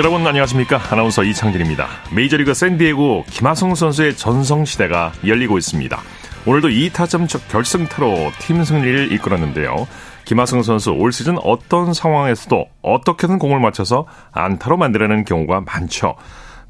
[0.00, 0.80] 여러분 안녕하십니까?
[0.90, 1.86] 아나운서 이창진입니다.
[2.16, 6.00] 메이저리그 샌디에고 김하성 선수의 전성시대가 열리고 있습니다.
[6.46, 9.86] 오늘도 2타점 결승타로 팀 승리를 이끌었는데요.
[10.24, 16.14] 김하성 선수 올 시즌 어떤 상황에서도 어떻게든 공을 맞춰서 안타로 만들어내는 경우가 많죠.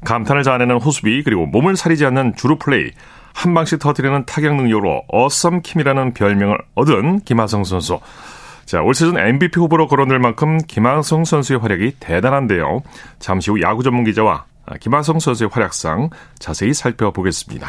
[0.03, 2.91] 감탄을 자아내는 호수비 그리고 몸을 사리지 않는 주루 플레이
[3.33, 8.01] 한 방씩 터뜨리는 타격 능력으로 어썸킴이라는 별명을 얻은 김하성 선수
[8.71, 12.83] 자, 올 시즌 MVP 후보로 거론될 만큼 김하성 선수의 활약이 대단한데요.
[13.19, 14.45] 잠시 후 야구 전문 기자와
[14.79, 17.67] 김하성 선수의 활약상 자세히 살펴보겠습니다.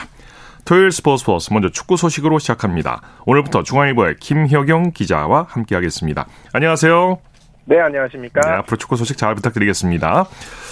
[0.65, 3.03] 토요일 스포츠 플러스 먼저 축구 소식으로 시작합니다.
[3.27, 6.29] 오늘부터 중앙일보의 김혁영 기자와 함께하겠습니다.
[6.53, 7.19] 안녕하세요.
[7.65, 8.41] 네, 안녕하십니까.
[8.41, 10.27] 네, 앞으로 축구 소식 잘 부탁드리겠습니다.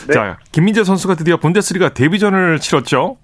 [0.06, 0.15] 네.
[0.15, 3.17] 자, 김민재 선수가 드디어 분데스리가 데뷔전을 치렀죠?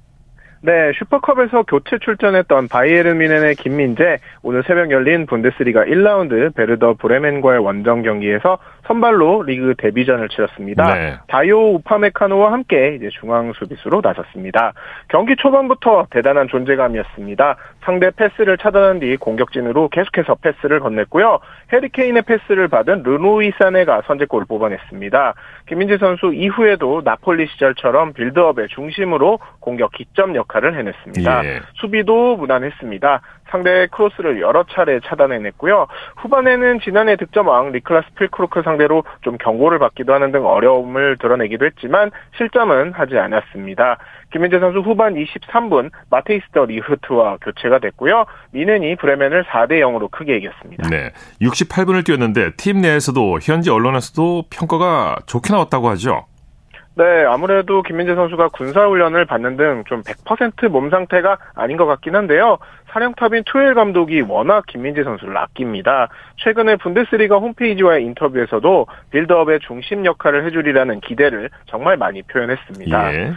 [0.63, 8.03] 네, 슈퍼컵에서 교체 출전했던 바이에른 뮌헨의 김민재 오늘 새벽 열린 분데스리가 1라운드 베르더 브레멘과의 원정
[8.03, 10.95] 경기에서 선발로 리그 데뷔전을 치렀습니다.
[10.95, 11.19] 네.
[11.29, 14.73] 다요 우파메카노와 함께 이제 중앙 수비수로 나섰습니다.
[15.09, 17.57] 경기 초반부터 대단한 존재감이었습니다.
[17.83, 21.41] 상대 패스를 차단한 뒤 공격진으로 계속해서 패스를 건넸고요.
[21.73, 25.35] 해리 케인의 패스를 받은 르로이 사네가 선제골을 뽑아냈습니다.
[25.69, 31.45] 김민재 선수 이후에도 나폴리 시절처럼 빌드업의 중심으로 공격 기점 역할을 해냈습니다.
[31.45, 31.61] 예.
[31.75, 33.21] 수비도 무난했습니다.
[33.51, 35.87] 상대의 크로스를 여러 차례 차단해냈고요.
[36.17, 42.93] 후반에는 지난해 득점왕 니클라스 퓔크루크 상대로 좀 경고를 받기도 하는 등 어려움을 드러내기도 했지만 실점은
[42.93, 43.99] 하지 않았습니다.
[44.33, 48.27] 김민재 선수 후반 23분 마테이스 더리흐트와 교체가 됐고요.
[48.51, 50.89] 뮌헨이 브레멘을 4대 0으로 크게 이겼습니다.
[50.89, 51.13] 네.
[51.41, 56.27] 68분을 뛰었는데 팀 내에서도 현지 언론에서도 평가가 좋게 나왔다고 하죠.
[56.99, 62.57] 네, 아무래도 김민재 선수가 군사훈련을 받는 등 좀 100% 몸 상태가 아닌 것 같긴 한데요.
[62.91, 66.09] 사령탑인 투헬 감독이 워낙 김민재 선수를 아낍니다.
[66.37, 73.15] 최근에 분데스리가 홈페이지와의 인터뷰에서도 빌드업의 중심 역할을 해주리라는 기대를 정말 많이 표현했습니다.
[73.15, 73.33] 예.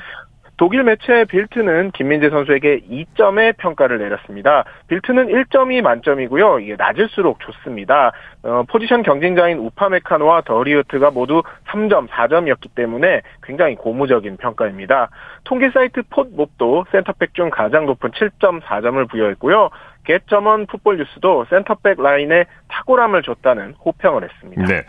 [0.59, 4.65] 독일 매체 빌트는 김민재 선수에게 2점의 평가를 내렸습니다.
[4.89, 6.59] 빌트는 1점이 만점이고요.
[6.59, 8.11] 이게 낮을수록 좋습니다.
[8.43, 15.09] 어, 포지션 경쟁자인 우파메카노와 더리흐트가 모두 3점, 4점이었기 때문에 굉장히 고무적인 평가입니다.
[15.45, 19.69] 통계 사이트 폿몹도 센터백 중 가장 높은 7.4점을 부여했고요.
[20.03, 24.65] 겟 저먼 풋볼 뉴스도 센터백 라인에 탁월함을 줬다는 호평을 했습니다.
[24.65, 24.81] 네.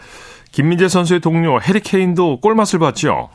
[0.51, 3.29] 김민재 선수의 동료 해리 케인도 골맛을 봤죠.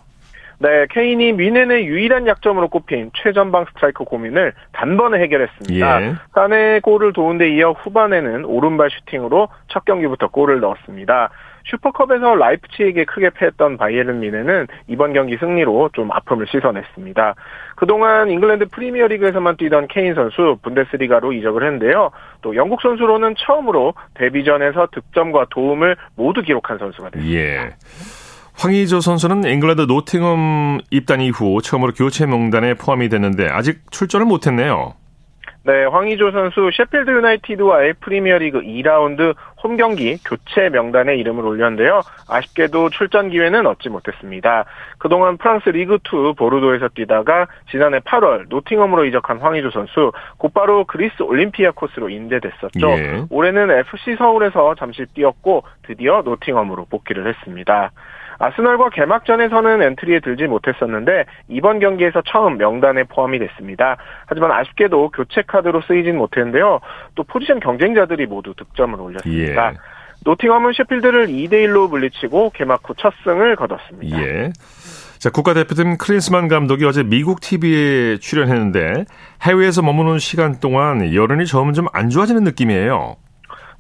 [0.60, 6.02] 네, 케인이 뮌헨의 유일한 약점으로 꼽힌 최전방 스트라이커 고민을 단번에 해결했습니다.
[6.02, 6.14] 예.
[6.34, 11.30] 사네의 골을 도운 데 이어 후반에는 오른발 슈팅으로 첫 경기부터 골을 넣었습니다.
[11.66, 17.36] 슈퍼컵에서 라이프치히에게 크게 패했던 바이에른 뮌헨은 이번 경기 승리로 좀 아픔을 씻어냈습니다.
[17.76, 22.12] 그동안 잉글랜드 프리미어리그에서만 뛰던 케인 선수 분데스리가로 이적을 했는데요.
[22.42, 27.40] 또 영국 선수로는 처음으로 데뷔전에서 득점과 도움을 모두 기록한 선수가 됐습니다.
[27.40, 27.74] 예.
[28.58, 34.94] 황의조 선수는 잉글랜드 노팅엄 입단 이후 처음으로 교체 명단에 포함이 됐는데 아직 출전을 못했네요.
[35.64, 39.34] 네, 황의조 선수 셰필드 유나이티드와의 프리미어리그 2라운드
[39.64, 42.02] 홈 경기 교체 명단에 이름을 올렸는데요.
[42.30, 44.66] 아쉽게도 출전 기회는 얻지 못했습니다.
[45.00, 52.10] 그동안 프랑스 리그2 보르도에서 뛰다가 지난해 8월 노팅엄으로 이적한 황의조 선수 곧바로 그리스 올림피아 코스로
[52.10, 52.88] 인대됐었죠.
[52.92, 53.24] 예.
[53.32, 57.92] 올해는 FC 서울에서 잠시 뛰었고 드디어 노팅엄으로 복귀를 했습니다.
[58.40, 63.98] 아스널과 개막전에서는 엔트리에 들지 못했었는데 이번 경기에서 처음 명단에 포함이 됐습니다.
[64.26, 66.80] 하지만 아쉽게도 교체 카드로 쓰이진 못했는데요.
[67.16, 69.72] 또 포지션 경쟁자들이 모두 득점을 올렸습니다.
[69.72, 69.74] 예.
[70.26, 74.22] 노팅엄은 셰필드를 2대1로 물리치고 개막 후 첫 승을 거뒀습니다.
[74.22, 74.52] 예.
[75.20, 79.06] 자, 국가대표팀 크린스만 감독이 어제 미국 TV에 출연했는데
[79.44, 83.16] 해외에서 머무는 시간 동안 여론이 점점 안 좋아지는 느낌이에요.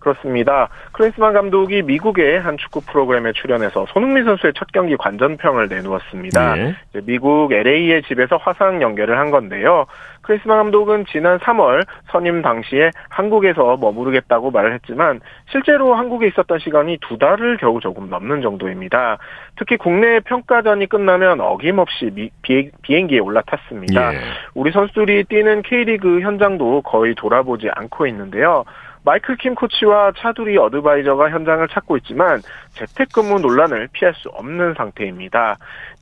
[0.06, 0.70] 그렇습니다.
[0.92, 6.60] 크리스만 감독이 미국의 한 축구 프로그램에 출연해서 손흥민 선수의 첫 경기 관전평을 내놓았습니다.
[6.60, 6.76] 예.
[7.06, 9.88] 미국 LA의 집에서 화상 연결을 한 건데요.
[10.22, 15.22] 크리스만 감독은 지난 3월 선임 당시에 한국에서 머무르겠다고 말을 했지만
[15.52, 19.18] 실제로 한국에 있었던 시간이 두 달을 겨우 조금 넘는 정도입니다.
[19.56, 24.14] 특히 국내 평가전이 끝나면 어김없이 미, 비행, 기에 올라탔습니다.
[24.14, 24.20] 예.
[24.53, 28.66] 우리 선수들이 뛰는 K리그 현장도 거의 돌아보지 않고 있는데요.
[29.05, 32.41] 마이클 킴 코치와 차두리 어드바이저가 현장을 찾고 있지만
[32.73, 35.57] 재택근무 논란을 피할 수 없는 상태입니다.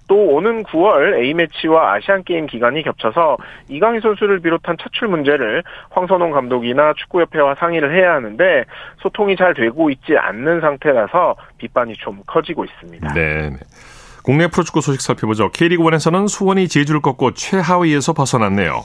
[0.08, 3.38] 또 오는 9월 A매치와 아시안게임 기간이 겹쳐서
[3.70, 8.66] 이강인 선수를 비롯한 차출 문제를 황선홍 감독이나 축구협회와 상의를 해야 하는데
[9.02, 13.14] 소통이 잘 되고 있지 않는 상태라서 비판이 좀 커지고 있습니다.
[13.14, 13.50] 네.
[13.50, 13.58] 네.
[14.24, 15.50] 국내 프로축구 소식 살펴보죠.
[15.52, 18.84] K리그1에서는 수원이 제주를 꺾고 최하위에서 벗어났네요.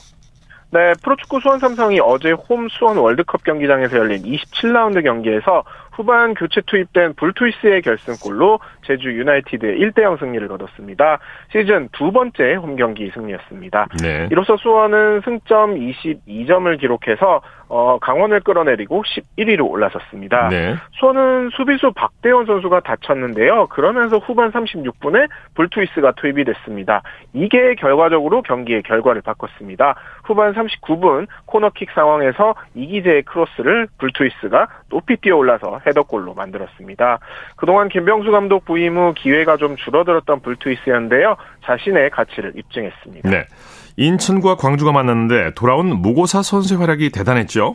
[0.70, 7.14] 네, 프로축구 수원 삼성이 어제 홈 수원 월드컵 경기장에서 열린 27라운드 경기에서 후반 교체 투입된
[7.14, 11.18] 불투이스의 결승골로 제주 유나이티드의 1대0 승리를 거뒀습니다.
[11.50, 13.86] 시즌 두 번째 홈 경기 승리였습니다.
[14.00, 14.28] 네.
[14.30, 20.48] 이로써 수원은 승점 22점을 기록해서 어, 강원을 끌어내리고 11위로 올라섰습니다.
[20.48, 20.76] 네.
[20.92, 23.66] 수원은 수비수 박대원 선수가 다쳤는데요.
[23.68, 27.02] 그러면서 후반 36분에 불투이스가 투입이 됐습니다.
[27.34, 29.96] 이게 결과적으로 경기의 결과를 바꿨습니다.
[30.24, 37.18] 후반 39분 코너킥 상황에서 이기재의 크로스를 불투이스가 높이 뛰어 올라서 헤더골로 만들었습니다.
[37.56, 41.36] 그동안 김병수 감독 부임 후 기회가 좀 줄어들었던 불투이스였는데요.
[41.64, 43.28] 자신의 가치를 입증했습니다.
[43.28, 43.44] 네.
[43.98, 47.74] 인천과 광주가 만났는데 돌아온 무고사 선수의 활약이 대단했죠.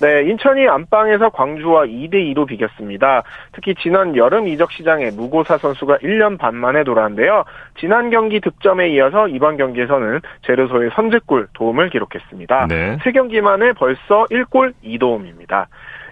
[0.00, 3.24] 네, 인천이 안방에서 광주와 2대2로 비겼습니다.
[3.52, 7.44] 특히 지난 여름 이적 시장에 무고사 선수가 1년 반 만에 돌아왔는데요.
[7.78, 12.68] 지난 경기 득점에 이어서 이번 경기에서는 제르소의 선제골 도움을 기록했습니다.
[12.68, 12.96] 네.
[12.98, 15.66] 3경기 만에 벌써 1골 2도움입니다.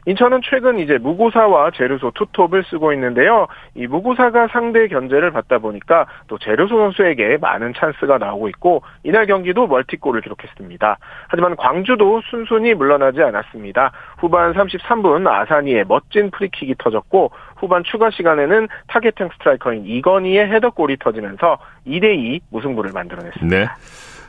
[0.08, 3.46] 인천은 최근 이제 무고사와 제르소 투톱을 쓰고 있는데요.
[3.74, 9.66] 이 무고사가 상대 견제를 받다 보니까 또 제르소 선수에게 많은 찬스가 나오고 있고 이날 경기도
[9.66, 10.98] 멀티골을 기록했습니다.
[11.28, 13.92] 하지만 광주도 순순히 물러나지 않았습니다.
[14.16, 22.40] 후반 33분 아사니의 멋진 프리킥이 터졌고 후반 추가 시간에는 타겟팅 스트라이커인 이건희의 헤더골이 터지면서 2대2
[22.50, 23.54] 무승부를 만들어냈습니다.
[23.54, 23.66] 네.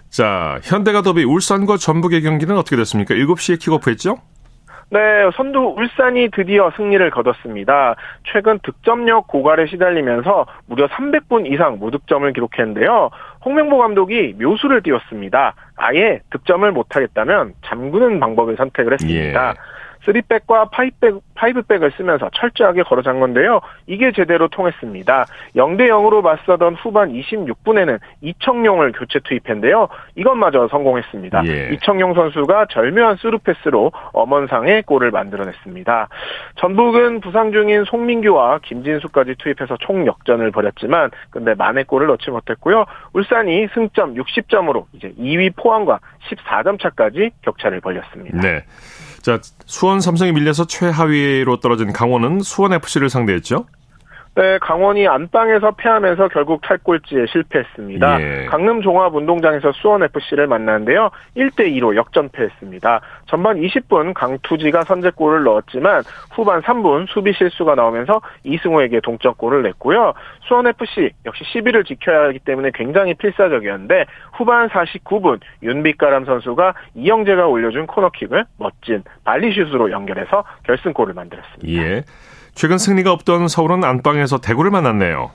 [0.09, 3.13] 자, 현대가 더비 울산과 전북의 경기는 어떻게 됐습니까?
[3.13, 4.17] 7시에 킥오프했죠?
[4.91, 7.95] 네, 선두 울산이 드디어 승리를 거뒀습니다.
[8.24, 13.12] 최근 득점력 고갈에 시달리면서 무려 300분 이상 무득점을 기록했는데요.
[13.45, 15.53] 홍명보 감독이 묘수를 띄웠습니다.
[15.75, 19.50] 아예 득점을 못하겠다면 잠그는 방법을 선택을 했습니다.
[19.50, 19.53] 예.
[20.06, 23.62] 3백과 5백, 5백을 쓰면서 철저하게 걸어찬 건데요.
[23.88, 25.25] 이게 제대로 통했습니다.
[25.56, 29.88] 0대 0으로 맞서던 후반 26분에는 이청용을 교체 투입했는데요.
[30.16, 31.46] 이것마저 성공했습니다.
[31.48, 31.69] 예.
[31.74, 36.07] 이청용 선수가 절묘한 스루패스로 엄원상의 골을 만들어냈습니다.
[36.56, 42.86] 전북은 부상 중인 송민규와 김진수까지 투입해서 총 역전을 벌였지만 근데 만의 골을 넣지 못했고요.
[43.13, 46.00] 울산이 승점 60점으로 이제 2위 포항과
[46.30, 48.40] 14점 차까지 격차를 벌렸습니다.
[48.40, 48.63] 네.
[49.21, 53.66] 자, 수원 삼성이 밀려서 최하위로 떨어진 강원은 수원 FC를 상대했죠.
[54.39, 58.21] 네, 강원이 안방에서 패하면서 결국 탈골지에 실패했습니다.
[58.21, 58.45] 예.
[58.45, 61.09] 강릉 종합운동장에서 수원FC를 만났는데요.
[61.36, 63.01] 1대 2로 역전패했습니다.
[63.25, 70.13] 전반 20분 강투지가 선제골을 넣었지만 후반 3분 수비 실수가 나오면서 이승우에게 동점골을 냈고요.
[70.47, 78.45] 수원FC 역시 10위를 지켜야 하기 때문에 굉장히 필사적이었는데 후반 49분 윤빛가람 선수가 이영재가 올려준 코너킥을
[78.57, 81.83] 멋진 발리슛으로 연결해서 결승골을 만들었습니다.
[81.83, 82.03] 예.
[82.54, 85.31] 최근 승리가 없던 서울은 안방에서 대구를 만났네요.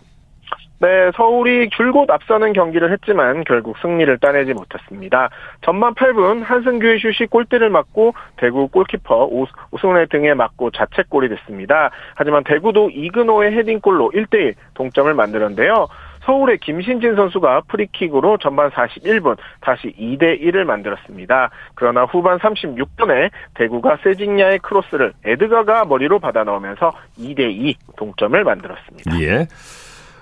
[0.80, 5.30] 네, 서울이 줄곧 앞서는 경기를 했지만 결국 승리를 따내지 못했습니다.
[5.62, 9.30] 전반 8분 한승규의 슛이 골대를 맞고 대구 골키퍼
[9.70, 11.90] 오승훈 등에 맞고 자책골이 됐습니다.
[12.16, 15.86] 하지만 대구도 이근호의 헤딩골로 1대1 동점을 만들었는데요.
[16.24, 21.50] 서울의 김신진 선수가 프리킥으로 전반 41분 다시 2대 1을 만들었습니다.
[21.74, 29.20] 그러나 후반 36분에 대구가 세징야의 크로스를 에드가가 머리로 받아 넣으면서 2대 2 동점을 만들었습니다.
[29.20, 29.46] 예.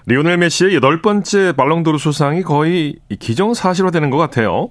[0.07, 4.71] 리오넬 메시의 여덟 번째 발롱도르 수상이 거의 기정사실화되는 것 같아요.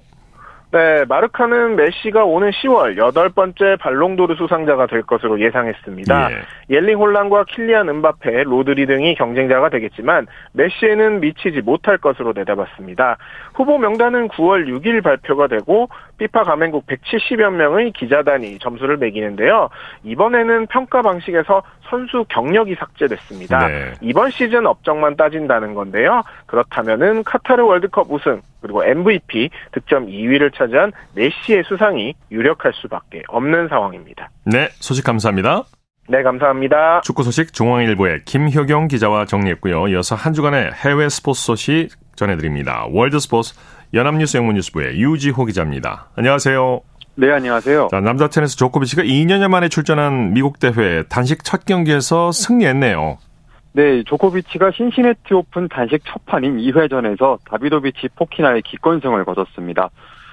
[0.72, 6.32] 네, 마르카는 메시가 오는 10월 여덟 번째 발롱도르 수상자가 될 것으로 예상했습니다.
[6.32, 6.74] 예.
[6.74, 13.18] 엘링 홀란과 킬리안 음바페, 로드리 등이 경쟁자가 되겠지만 메시에는 미치지 못할 것으로 내다봤습니다.
[13.54, 19.68] 후보 명단은 9월 6일 발표가 되고 피파 가맹국 170여 명의 기자단이 점수를 매기는데요.
[20.04, 23.68] 이번에는 평가 방식에서 선수 경력이 삭제됐습니다.
[23.68, 23.92] 네.
[24.00, 26.22] 이번 시즌 업적만 따진다는 건데요.
[26.46, 34.30] 그렇다면은 카타르 월드컵 우승 그리고 MVP 득점 2위를 차지한 메시의 수상이 유력할 수밖에 없는 상황입니다.
[34.46, 35.64] 네, 소식 감사합니다.
[36.08, 37.02] 네, 감사합니다.
[37.02, 39.88] 축구 소식 중앙일보의 김효경 기자와 정리했고요.
[39.88, 42.86] 이어서 한 주간의 해외 스포츠 소식 전해드립니다.
[42.90, 43.54] 월드 스포츠
[43.92, 46.08] 연합뉴스 영문뉴스부의 유지호 기자입니다.
[46.16, 46.80] 안녕하세요.
[47.14, 47.88] 네, 안녕하세요.
[47.90, 53.18] 자, 남자 테니스 조코비치가 2년여 만에 출전한 미국 대회 단식 첫 경기에서 승리했네요.
[53.72, 59.90] 네, 조코비치가 신시내티 오픈 단식 첫 판인 2회전에서 다비도비치 포키나의 기권승을 거뒀습니다.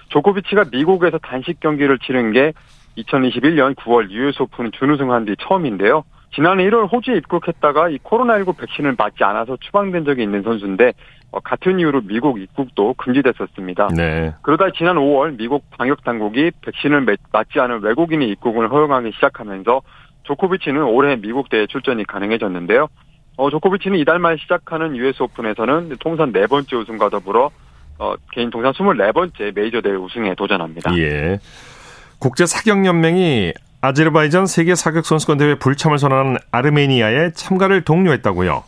[0.08, 2.54] 조코비치가 미국에서 단식 경기를 치른 게
[2.98, 6.04] 2021년 9월 US 오픈 준우승한 뒤 처음인데요.
[6.34, 10.94] 지난해 1월 호주에 입국했다가 이 코로나19 백신을 맞지 않아서 추방된 적이 있는 선수인데
[11.32, 13.90] 어, 같은 이유로 미국 입국도 금지됐었습니다.
[13.96, 14.34] 네.
[14.42, 19.82] 그러다 지난 5월 미국 방역 당국이 백신을 맞지 않은 외국인의 입국을 허용하기 시작하면서
[20.24, 22.88] 조코비치는 올해 미국 대회 출전이 가능해졌는데요.
[23.38, 27.50] 어, 조코비치는 이달 말 시작하는 US 오픈에서는 통산 네 번째 우승과 더불어
[28.00, 30.98] 어, 개인 통산 24번째 메이저 대회 우승에 도전합니다.
[30.98, 31.40] 예.
[32.20, 38.64] 국제 사격 연맹이 아제르바이잔 세계 사격 선수권 대회 불참을 선언한 아르메니아에 참가를 독려했다고요.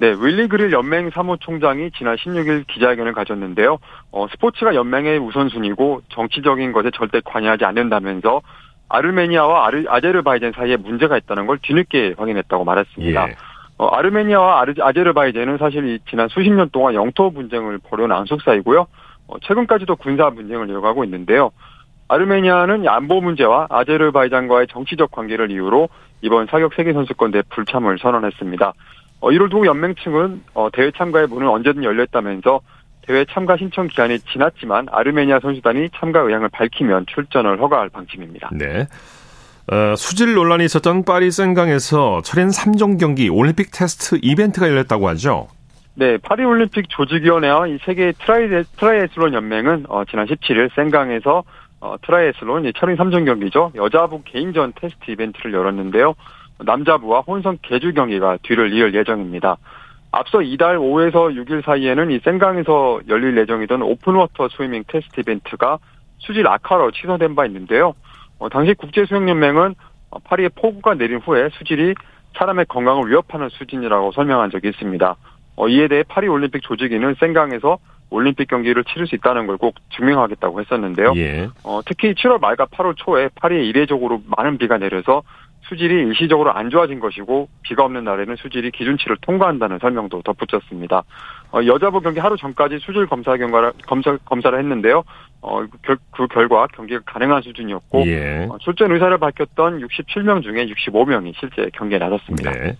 [0.00, 3.78] 네, 윌리 그릴 연맹 사무총장이 지난 16일 기자회견을 가졌는데요.
[4.10, 8.40] 어, 스포츠가 연맹의 우선순위고 정치적인 것에 절대 관여하지 않는다면서
[8.88, 13.28] 아르메니아와 아르, 아제르바이잔 사이에 문제가 있다는 걸 뒤늦게 확인했다고 말했습니다.
[13.28, 13.36] 예.
[13.76, 18.86] 어, 아르메니아와 아르, 아제르바이잔은 사실 이 지난 수십 년 동안 영토 분쟁을 벌여온 앙숙사이고요.
[19.28, 21.52] 어, 최근까지도 군사 분쟁을 이어가고 있는데요.
[22.08, 25.88] 아르메니아는 안보 문제와 아제르바이잔과의 정치적 관계를 이유로
[26.22, 28.72] 이번 사격 세계 선수권대 불참을 선언했습니다.
[29.20, 32.60] 어, 이를 두고 연맹 측은 어, 대회 참가의 문은 언제든 열렸다면서
[33.02, 38.50] 대회 참가 신청 기한이 지났지만 아르메니아 선수단이 참가 의향을 밝히면 출전을 허가할 방침입니다.
[38.52, 38.86] 네.
[39.70, 45.48] 어, 수질 논란이 있었던 파리 생강에서 철인 3종 경기 올림픽 테스트 이벤트가 열렸다고 하죠.
[45.94, 51.42] 네, 파리올림픽 조직위원회와 이 세계 트라이, 트라이애슬론 연맹은 어, 지난 17일 센강에서
[51.80, 53.72] 어, 트라이애슬론 이 철인 3종 경기죠.
[53.74, 56.14] 여자부 개인전 테스트 이벤트를 열었는데요.
[56.58, 59.56] 남자부와 혼성 계주 경기가 뒤를 이을 예정입니다.
[60.10, 65.78] 앞서 이달 5에서 6일 사이에는 이 센강에서 열릴 예정이던 open water swimming 테스트 이벤트가
[66.18, 67.94] 수질 악화로 취소된 바 있는데요.
[68.38, 69.74] 어, 당시 국제수영연맹은
[70.10, 71.94] 어, 파리에 폭우가 내린 후에 수질이
[72.36, 75.16] 사람의 건강을 위협하는 수준이라고 설명한 적이 있습니다.
[75.56, 77.78] 어, 이에 대해 파리올림픽 조직위는 생강에서
[78.10, 81.12] 올림픽 경기를 치를 수 있다는 걸 꼭 증명하겠다고 했었는데요.
[81.16, 81.48] 예.
[81.64, 85.22] 어, 특히 7월 말과 8월 초에 파리에 이례적으로 많은 비가 내려서
[85.68, 91.02] 수질이 일시적으로 안 좋아진 것이고 비가 없는 날에는 수질이 기준치를 통과한다는 설명도 덧붙였습니다.
[91.52, 95.02] 어, 여자부 경기 하루 전까지 수질 검사 경과를, 검사 검사를 했는데요.
[95.42, 98.46] 어, 그, 그 결과 경기가 가능한 수준이었고 예.
[98.48, 102.52] 어, 출전 의사를 밝혔던 67명 중에 65명이 실제 경기에 나섰습니다.
[102.52, 102.76] 네.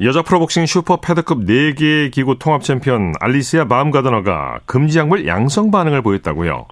[0.00, 6.66] 여자 프로복싱 슈퍼 페더급 4개 기구 통합 챔피언 알리시아 바움가드너가 금지 약물 양성 반응을 보였다고요.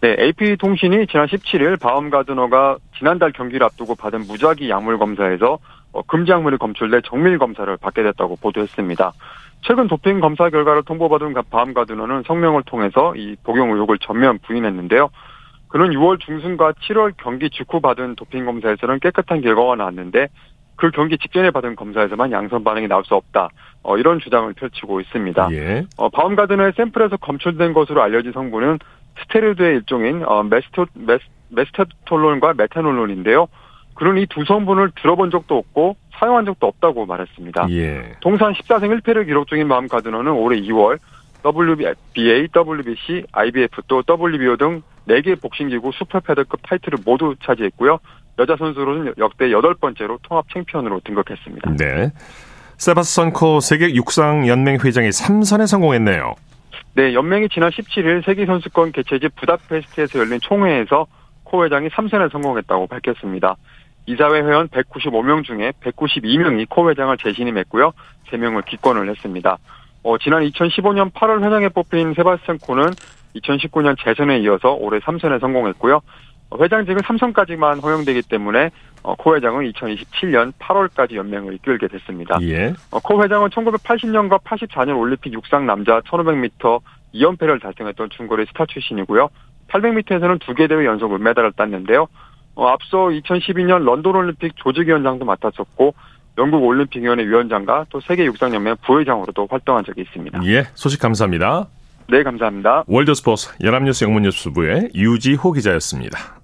[0.00, 5.58] 네, AP통신이 지난 17일 바움가드너가 지난달 경기를 앞두고 받은 무작위 약물 검사에서
[5.92, 9.12] 어, 금지 약물이 검출돼 정밀 검사를 받게 됐다고 보도했습니다.
[9.60, 15.10] 최근 도핑 검사 결과를 통보받은 바움가드너는 성명을 통해서 이 복용 의혹을 전면 부인했는데요.
[15.68, 20.28] 그는 6월 중순과 7월 경기 직후 받은 도핑 검사에서는 깨끗한 결과가 나왔는데
[20.76, 23.48] 그 경기 직전에 받은 검사에서만 양성 반응이 나올 수 없다.
[23.82, 25.48] 어, 이런 주장을 펼치고 있습니다.
[25.52, 25.84] 예.
[25.96, 28.78] 어, 바움가드너의 샘플에서 검출된 것으로 알려진 성분은
[29.22, 33.46] 스테로이드의 일종인 어, 메스토, 메스, 메스테롤론과 메테놀론인데요.
[33.94, 37.66] 그는 이 두 성분을 들어본 적도 없고 사용한 적도 없다고 말했습니다.
[37.70, 38.14] 예.
[38.20, 40.98] 통산 14승 1패를 기록 중인 바움가드너는 올해 2월
[41.44, 47.98] WBA, WBC, IBF 또 WBO 등 4개 복싱기구 슈퍼페더급 타이틀을 모두 차지했고요.
[48.38, 51.76] 여자 선수로는 역대 여덟 번째로 통합 챔피언으로 등극했습니다.
[51.76, 52.12] 네.
[52.78, 56.34] 세바스찬코 세계 육상 연맹 회장이 3선에 성공했네요.
[56.94, 61.06] 네, 연맹이 지난 17일 세계 선수권 개최지 부다페스트에서 열린 총회에서
[61.44, 63.56] 코 회장이 3선에 성공했다고 밝혔습니다.
[64.06, 67.92] 이사회 회원 195명 중에 192명이 코 회장을 재신임했고요.
[68.30, 69.58] 3명을 기권을 했습니다.
[70.02, 72.90] 어, 지난 2015년 8월 회장에 뽑힌 세바스찬 코는
[73.36, 76.00] 2019년 재선에 이어서 올해 3선에 성공했고요.
[76.60, 78.70] 회장직은 3선까지만 허용되기 때문에
[79.02, 82.38] 어, 코 회장은 2027년 8월까지 연맹을 이끌게 됐습니다.
[82.42, 82.72] 예.
[82.90, 86.80] 어, 코 회장은 1980년과 84년 올림픽 육상 남자 1500m
[87.14, 89.28] 2연패를 달성했던 중거리 스타 출신이고요.
[89.68, 92.06] 800m에서는 두 개 대회 연속 은메달을 땄는데요.
[92.54, 95.94] 어, 앞서 2012년 런던 올림픽 조직위원장도 맡았었고
[96.38, 100.40] 영국 올림픽위원회 위원장과 또 세계 육상연맹 부회장으로도 활동한 적이 있습니다.
[100.46, 101.66] 예, 소식 감사합니다.
[102.08, 102.84] 네, 감사합니다.
[102.86, 106.41] 월드스포츠 연합뉴스 영문뉴스부의 유지호 기자였습니다.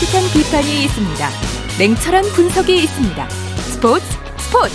[0.00, 1.28] 따뜻한 비판이 있습니다.
[1.78, 3.28] 냉철한 분석이 있습니다.
[3.28, 4.04] 스포츠
[4.38, 4.74] 스포츠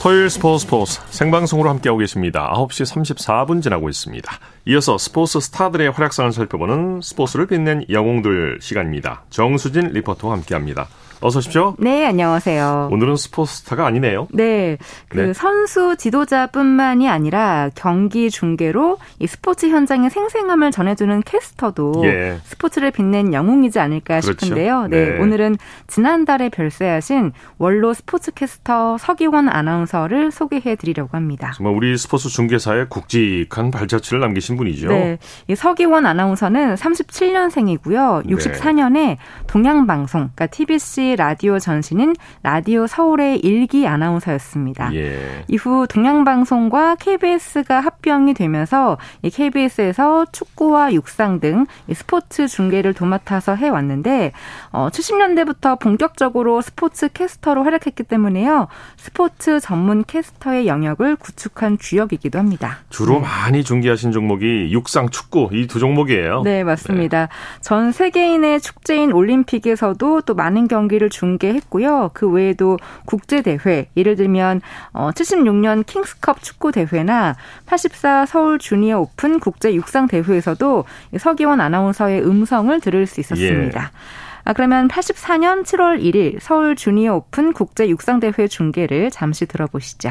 [0.00, 2.52] 토요일 스포츠 스포츠 생방송으로 함께하고 계십니다.
[2.54, 4.30] 9시 34분 지나고 있습니다.
[4.66, 9.24] 이어서 스포츠 스타들의 활약상을 살펴보는 스포츠를 빛낸 영웅들 시간입니다.
[9.30, 10.86] 정수진 리포터와 함께합니다.
[11.24, 11.74] 어서 오십시오.
[11.78, 12.90] 네, 안녕하세요.
[12.92, 14.28] 오늘은 스포츠스타가 아니네요.
[14.30, 14.76] 네.
[15.08, 15.32] 그 네.
[15.32, 22.36] 선수 지도자뿐만이 아니라 경기 중계로 이 스포츠 현장의 생생함을 전해주는 캐스터도 예.
[22.44, 24.44] 스포츠를 빛낸 영웅이지 않을까 그렇죠.
[24.44, 24.88] 싶은데요.
[24.88, 25.12] 네.
[25.12, 25.18] 네.
[25.18, 31.52] 오늘은 지난달에 별세하신 원로 스포츠 캐스터 서기원 아나운서를 소개해 드리려고 합니다.
[31.56, 34.88] 정말 우리 스포츠 중계사에 굵직한 발자취를 남기신 분이죠.
[34.88, 35.18] 네.
[35.48, 38.26] 이 서기원 아나운서는 37년생이고요.
[38.26, 39.16] 64년에
[39.46, 44.94] 동양방송, 그러니까 TBC 라디오 전신인 라디오 서울의 일기 아나운서였습니다.
[44.94, 45.44] 예.
[45.48, 54.32] 이후 동양방송과 KBS가 합병이 되면서 이 KBS에서 축구와 육상 등 스포츠 중계를 도맡아서 해왔는데
[54.70, 58.68] 어, 70년대부터 본격적으로 스포츠 캐스터로 활약했기 때문에요.
[58.96, 62.78] 스포츠 전문 캐스터의 영역을 구축한 주역이기도 합니다.
[62.88, 63.20] 주로 네.
[63.20, 66.42] 많이 중계하신 종목이 육상, 축구 이 두 종목이에요.
[66.42, 67.22] 네, 맞습니다.
[67.22, 67.28] 네.
[67.60, 72.10] 전 세계인의 축제인 올림픽에서도 또 많은 경기 를 중계했고요.
[72.14, 74.60] 그 외에도 국제 대회, 예를 들면
[74.92, 77.36] 76년 어, 킹스컵 축구 대회나
[77.66, 80.84] 84 서울 주니어 오픈 국제 육상 대회에서도
[81.18, 83.80] 서기원 아나운서의 음성을 들을 수 있었습니다.
[83.82, 84.44] 예.
[84.44, 90.10] 아, 그러면 84년 7월 1일 서울 주니어 오픈 국제 육상 대회 중계를 잠시 들어보시죠.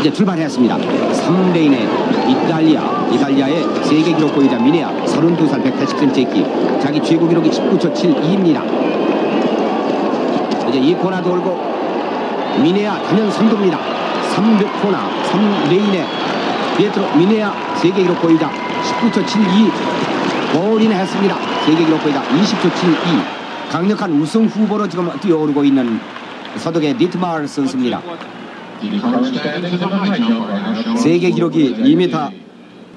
[0.00, 0.76] 이제 출발했습니다.
[0.76, 6.44] 3레인의 이탈리아, 이탈리아의 세계 기록 보유자 메네아 32살 180cm 기
[6.78, 9.03] 자기 최고 기록이 19초 72입니다.
[10.74, 11.56] 이제 이 코너 돌고
[12.60, 13.78] 메네아 단연 선두입니다.
[14.34, 16.04] 300 코너 3레인의
[16.76, 19.70] 피에트로 메네아 세계 기록 보유자 19초 72
[20.52, 21.36] 골인을 했습니다.
[21.64, 22.98] 세계 기록 보유자 20초 72
[23.70, 26.00] 강력한 우승 후보로 지금 뛰어오르고 있는
[26.56, 28.02] 서독의 니트마을 선수입니다.
[30.96, 32.30] 세계 기록이 2m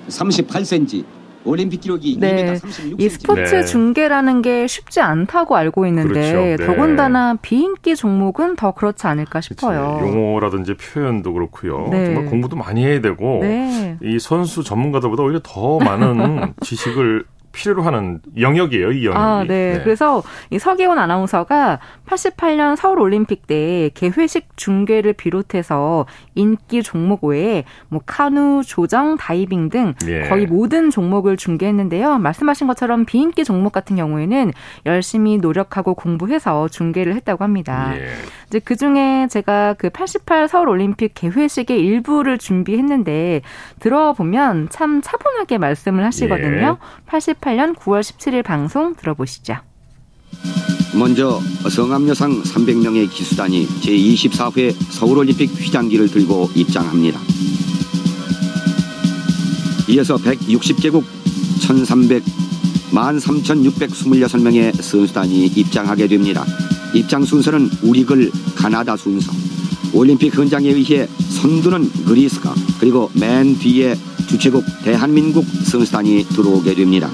[0.10, 1.03] 38cm,
[1.48, 2.54] 올림픽 기록이 네.
[2.54, 3.01] 2m 36cm.
[3.01, 3.63] 이 스포츠 네.
[3.66, 6.38] 중계라는 게 쉽지 않다고 알고 있는데 그렇죠.
[6.38, 6.58] 네.
[6.58, 10.00] 더군다나 비인기 종목은 더 그렇지 않을까 싶어요.
[10.01, 10.13] 그치.
[10.13, 11.88] 용어라든지 표현도 그렇고요.
[11.89, 12.06] 네.
[12.06, 13.98] 정말 공부도 많이 해야 되고 네.
[14.01, 17.25] 이 선수 전문가들보다 오히려 더 많은 지식을
[17.57, 19.23] 필요로 하는 영역이에요, 이 영역이.
[19.23, 19.73] 아, 네.
[19.73, 19.81] 네.
[19.83, 20.21] 그래서
[20.51, 28.61] 이 서기훈 아나운서가 88년 서울 올림픽 때 개회식 중계를 비롯해서 인기 종목 외에 뭐 카누,
[28.63, 30.29] 조정, 다이빙 등 예.
[30.29, 32.19] 거의 모든 종목을 중계했는데요.
[32.19, 34.53] 말씀하신 것처럼 비인기 종목 같은 경우에는
[34.85, 37.93] 열심히 노력하고 공부해서 중계를 했다고 합니다.
[37.95, 38.07] 예.
[38.47, 43.41] 이제 그 중에 제가 그 88 서울 올림픽 개회식의 일부를 준비했는데
[43.79, 46.77] 들어보면 참 차분하게 말씀을 하시거든요.
[46.79, 47.05] 예.
[47.07, 49.56] 88년 9월 17일 방송 들어보시죠.
[50.94, 57.20] 먼저 성암여상 300명의 기수단이 제24회 서울올림픽 휘장기를 들고 입장합니다.
[59.90, 61.03] 이어서 160개국
[61.62, 62.24] 1300
[62.92, 66.46] 13,626명의 선수단이 입장하게 됩니다.
[66.94, 69.31] 입장 순서는 우리 글 가나다 순서.
[69.98, 73.98] 올림픽 헌장에 의해 선두는 그리스가 그리고 맨 뒤에
[74.29, 77.10] 주최국 대한민국 선수단이 들어오게 됩니다.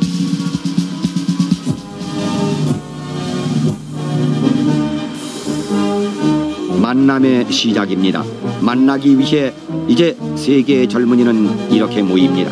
[6.84, 8.26] 만남의 시작입니다.
[8.60, 9.54] 만나기 위해
[9.88, 12.52] 이제 세계의 젊은이는 이렇게 모입니다.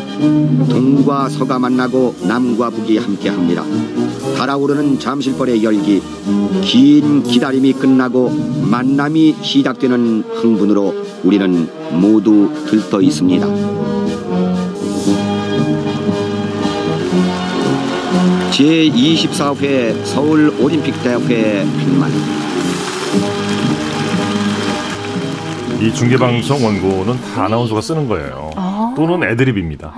[0.70, 3.62] 동과 서가 만나고 남과 북이 함께합니다.
[4.38, 6.00] 달아오르는 잠실벌의 열기,
[6.62, 8.30] 긴 기다림이 끝나고
[8.70, 11.68] 만남이 시작되는 흥분으로 우리는
[12.00, 13.46] 모두 들떠 있습니다.
[18.50, 22.41] 제24회 서울 올림픽 대회 팽만
[25.82, 28.50] 이 중계방송 원고는 다 아나운서가 쓰는 거예요.
[28.54, 29.92] 아~ 또는 애드립입니다.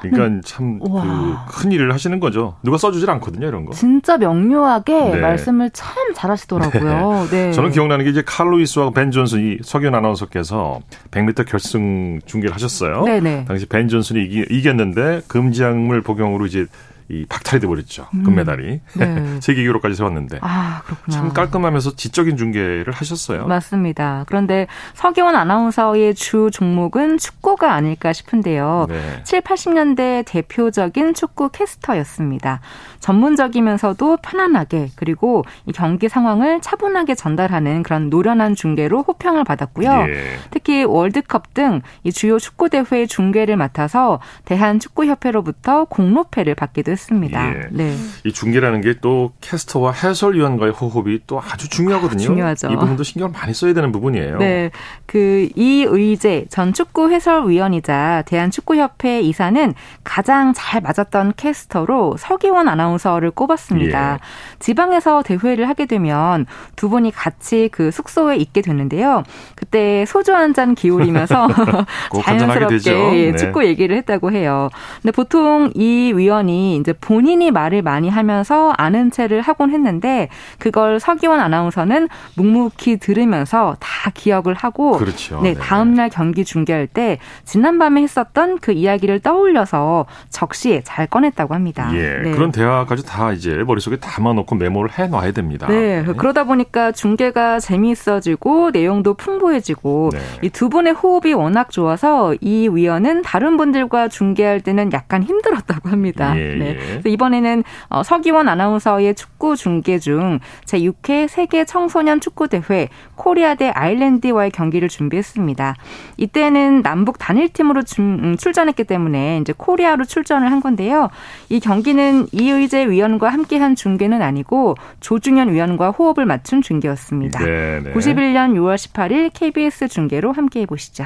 [0.00, 0.40] 그러니까 음.
[0.44, 2.56] 참그큰 일을 하시는 거죠.
[2.64, 3.72] 누가 써주질 않거든요, 이런 거.
[3.72, 5.20] 진짜 명료하게 네.
[5.20, 7.28] 말씀을 참 잘하시더라고요.
[7.30, 7.46] 네.
[7.46, 7.52] 네.
[7.52, 10.80] 저는 기억나는 게 이제 칼로이스와 벤 존슨 이 석연 아나운서께서
[11.12, 13.04] 100m 결승 중계를 하셨어요.
[13.04, 13.20] 네네.
[13.20, 13.44] 네.
[13.46, 16.66] 당시 벤 존슨이 이기, 이겼는데 금지약물 복용으로 이제
[17.08, 18.08] 이 박탈이 돼버렸죠.
[18.14, 18.22] 음.
[18.24, 18.80] 금메달이.
[18.98, 19.40] 네.
[19.40, 20.38] 세계 기록까지 세웠는데.
[20.40, 21.16] 아, 그렇구나.
[21.16, 23.46] 참 깔끔하면서 지적인 중계를 하셨어요.
[23.46, 24.24] 맞습니다.
[24.26, 28.86] 그런데 서기원 아나운서의 주 종목은 축구가 아닐까 싶은데요.
[28.88, 29.22] 네.
[29.24, 32.60] 7, 80년대 대표적인 축구 캐스터였습니다.
[33.00, 40.06] 전문적이면서도 편안하게 그리고 이 경기 상황을 차분하게 전달하는 그런 노련한 중계로 호평을 받았고요.
[40.08, 40.38] 예.
[40.50, 47.48] 특히 월드컵 등 이 주요 축구 대회 중계를 맡아서 대한축구협회로부터 공로패를 받기도 했습니다.
[47.54, 47.66] 예.
[47.70, 47.96] 네.
[48.24, 52.22] 이 중계라는 게 또 캐스터와 해설위원과의 호흡이 또 아주 중요하거든요.
[52.22, 52.70] 아, 중요하죠.
[52.70, 54.38] 이 부분도 신경을 많이 써야 되는 부분이에요.
[54.38, 54.70] 네.
[55.06, 59.74] 그 이의재 전 축구 해설위원이자 대한축구협회 이사는
[60.04, 64.14] 가장 잘 맞았던 캐스터로 서기원 아나운서를 꼽았습니다.
[64.14, 64.18] 예.
[64.58, 69.24] 지방에서 대회를 하게 되면 두 분이 같이 그 숙소에 있게 됐는데요.
[69.56, 71.48] 그때 소주 한 잔 기울이면서
[72.24, 73.36] 자연스럽게 예, 네.
[73.36, 74.68] 축구 얘기를 했다고 해요.
[75.00, 81.40] 근데 보통 이 위원이 이제 본인이 말을 많이 하면서 아는 체를 하곤 했는데 그걸 서기원
[81.40, 85.40] 아나운서는 묵묵히 들으면서 다 기억을 하고 그렇죠.
[85.42, 85.60] 네, 네.
[85.60, 91.90] 다음 날 경기 중계할 때 지난밤에 했었던 그 이야기를 떠올려서 적시에 잘 꺼냈다고 합니다.
[91.94, 92.20] 예.
[92.22, 92.30] 네.
[92.32, 95.68] 그런 대화까지 다 이제 머릿속에 담아 놓고 메모를 해 놔야 됩니다.
[95.68, 96.02] 네.
[96.02, 96.12] 네.
[96.16, 100.18] 그러다 보니까 중계가 재미있어지고 내용도 풍부해지고 네.
[100.42, 106.36] 이두 분의 호흡이 워낙 좋아서 이 위원은 다른 분들과 중계할 때는 약간 힘들었다고 합니다.
[106.36, 107.00] 예, 네.
[107.04, 107.10] 예.
[107.10, 114.50] 이번에는 어, 서기원 아나운서의 축구 중계 중 제6회 세계 청소년 축구 대회 코리아 대 아일랜드와의
[114.50, 115.76] 경기를 준비했습니다.
[116.16, 121.08] 이때는 남북 단일팀으로 음, 출전했기 때문에 이제 코리아로 출전을 한 건데요.
[121.48, 127.44] 이 경기는 이의재 위원과 함께한 중계는 아니고 조중현 위원과 호흡을 맞춘 중계였습니다.
[127.44, 127.92] 네네.
[127.92, 131.04] 91년 6월 18일 KBS 중계로 함께해 보시죠.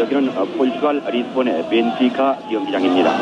[0.00, 3.12] 여기는 포르투갈 리스본의 벤피카 경기장입니다.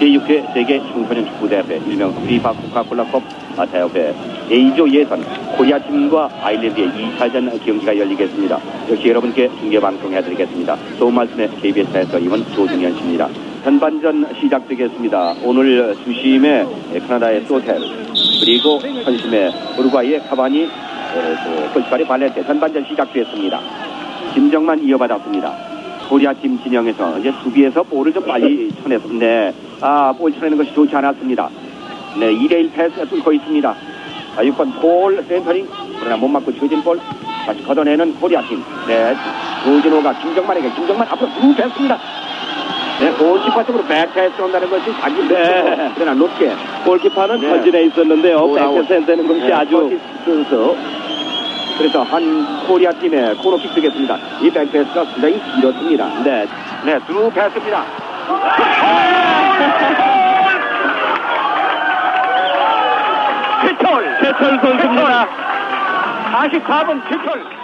[0.00, 3.22] 제6회 세계 청소년 축구대회 일명 피파 코카콜라컵
[3.70, 4.12] 대회
[4.50, 5.22] A조 예선
[5.56, 8.58] 코리아 팀과 아일랜드의 2차전 경기가 열리겠습니다.
[8.90, 10.76] 역시 여러분께 중계방송해드리겠습니다.
[10.98, 13.28] 좋은 말씀에 KBS에서 이번 조중현 씨입니다.
[13.62, 15.36] 전반전 시작되겠습니다.
[15.44, 17.78] 오늘 주심의 캐나다의 소텔
[18.40, 20.68] 그리고 선심의 우루과이의 카바니
[21.72, 23.60] 포르투갈의 발렌테 전반전 시작됐습니다.
[24.34, 25.73] 김정만 이어받았습니다.
[26.08, 31.48] 코리아 팀 진영에서 이제 수비에서 볼을 좀 빨리 쳐냈는데 아, 볼 쳐내는 것이 좋지 않았습니다.
[32.18, 33.74] 네, 2대1 패스가 뚫고 있습니다.
[34.36, 35.66] 자, 6번 폴 센터링
[35.98, 36.98] 그러나 못 맞고 쳐진 볼
[37.46, 38.62] 다시 걷어내는 코리아 팀.
[38.86, 39.14] 네,
[39.64, 41.98] 조진호가 김정만에게 김정만 앞으로 쭉 뺐습니다.
[43.00, 45.90] 네, 골키퍼 쪽으로 백패스 온다는 것이 자기 네.
[45.94, 46.52] 그러나 높게
[46.84, 47.48] 골키퍼는 네.
[47.48, 48.54] 전진해 있었는데요.
[48.54, 49.98] 백패스 되는 것이 네, 아주
[51.76, 54.16] 그래서 한 코리아 팀의 코너킥 되겠습니다.
[54.40, 56.06] 이 백패스가 상당히 길었습니다.
[56.22, 56.46] 네,
[56.84, 57.84] 네, 두 패스입니다.
[63.62, 65.28] 최철, 최철 선수입니다.
[66.32, 67.63] 44번 최철.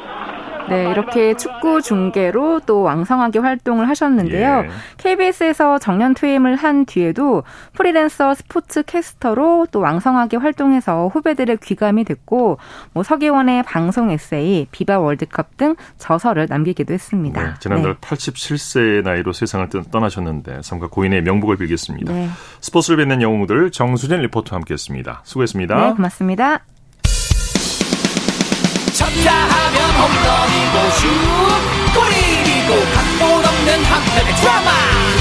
[0.71, 4.65] 네, 이렇게 축구 중계로 또 왕성하게 활동을 하셨는데요.
[4.65, 4.71] 예.
[4.99, 7.43] KBS에서 정년 퇴임을 한 뒤에도
[7.75, 12.59] 프리랜서 스포츠 캐스터로 또 왕성하게 활동해서 후배들의 귀감이 됐고,
[12.93, 17.43] 뭐 서기원의 방송 에세이, 비바 월드컵 등 저서를 남기기도 했습니다.
[17.43, 18.01] 네, 지난달 네.
[18.01, 22.13] 87세의 나이로 세상을 떠나셨는데 삼가 고인의 명복을 빌겠습니다.
[22.13, 22.29] 네.
[22.61, 25.23] 스포츠를 뵙는 영웅들 정수진 리포터와 함께했습니다.
[25.25, 25.75] 수고했습니다.
[25.75, 26.61] 네, 고맙습니다.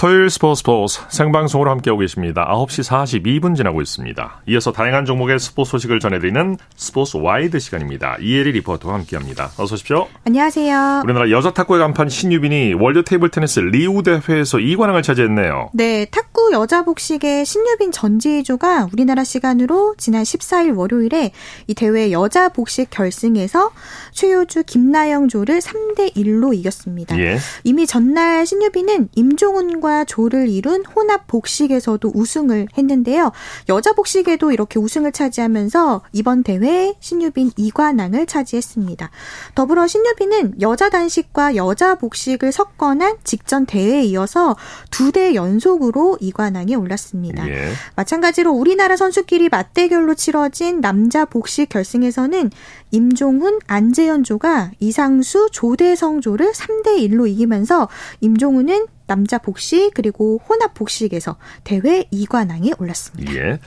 [0.00, 2.48] 토요일 스포츠 스포츠 생방송으로 함께하고 계십니다.
[2.50, 4.44] 9시 42분 지나고 있습니다.
[4.48, 8.16] 이어서 다양한 종목의 스포츠 소식을 전해드리는 스포츠 와이드 시간입니다.
[8.18, 9.50] 이혜리 리포터와 함께합니다.
[9.58, 10.08] 어서 오십시오.
[10.24, 11.02] 안녕하세요.
[11.04, 15.68] 우리나라 여자 탁구의 간판 신유빈이 월드 테이블 테니스 리우 대회에서 2관왕을 차지했네요.
[15.74, 21.32] 네, 탁구 여자 복식의 신유빈 전지희조가 우리나라 시간으로 지난 14일 월요일에
[21.66, 23.70] 이 대회 여자 복식 결승에서
[24.12, 27.18] 최효주 김나영조를 3대 1로 이겼습니다.
[27.18, 27.36] 예.
[27.64, 33.32] 이미 전날 신유빈은 임종훈과 과 조를 이룬 혼합 복식에서도 우승을 했는데요.
[33.68, 39.10] 여자 복식에도 이렇게 우승을 차지하면서 이번 대회 신유빈 2관왕을 차지했습니다.
[39.56, 44.56] 더불어 신유빈은 여자 단식과 여자 복식을 섞어난 직전 대회에 이어서
[44.90, 47.48] 두 대 연속으로 2관왕에 올랐습니다.
[47.48, 47.72] 예.
[47.96, 52.52] 마찬가지로 우리나라 선수끼리 맞대결로 치러진 남자 복식 결승에서는
[52.92, 57.88] 임종훈, 안재현조가 이상수, 조대성조를 3대 1로 이기면서
[58.20, 63.34] 임종훈은 남자 복식 그리고 혼합 복식에서 대회 2관왕에 올랐습니다.
[63.34, 63.58] 예.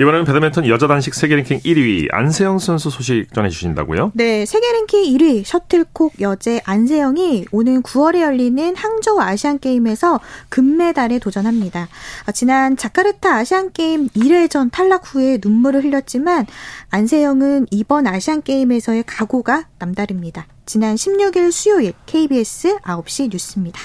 [0.00, 4.12] 이번에는 배드민턴 여자 단식 세계 랭킹 1위 안세영 선수 소식 전해 주신다고요?
[4.14, 11.88] 네, 세계 랭킹 1위 셔틀콕 여제 안세영이 오는 9월에 열리는 항저우 아시안 게임에서 금메달에 도전합니다.
[12.26, 16.46] 아, 지난 자카르타 아시안 게임 1회전 탈락 후에 눈물을 흘렸지만
[16.90, 20.46] 안세영은 이번 아시안 게임에서의 각오가 남다릅니다.
[20.66, 23.80] 지난 16일 수요일 KBS 9시 뉴스입니다.